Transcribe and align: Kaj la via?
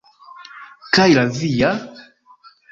Kaj 0.99 1.07
la 1.19 1.27
via? 1.37 1.71